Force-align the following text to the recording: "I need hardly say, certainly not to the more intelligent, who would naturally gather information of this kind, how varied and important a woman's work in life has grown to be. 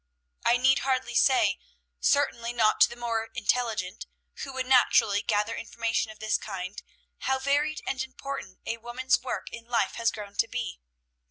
"I 0.43 0.57
need 0.57 0.79
hardly 0.79 1.13
say, 1.13 1.59
certainly 1.99 2.53
not 2.53 2.81
to 2.81 2.89
the 2.89 2.95
more 2.95 3.29
intelligent, 3.35 4.07
who 4.37 4.51
would 4.53 4.65
naturally 4.65 5.21
gather 5.21 5.55
information 5.55 6.09
of 6.11 6.17
this 6.17 6.39
kind, 6.39 6.81
how 7.19 7.37
varied 7.37 7.83
and 7.85 8.01
important 8.01 8.61
a 8.65 8.77
woman's 8.77 9.21
work 9.21 9.51
in 9.51 9.65
life 9.65 9.93
has 9.97 10.09
grown 10.09 10.33
to 10.37 10.47
be. 10.47 10.79